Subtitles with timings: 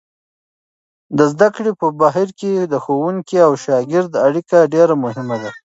[1.17, 5.51] د زده کړې په بهیر کې د ښوونکي او شاګرد اړیکه ډېره مهمه ده.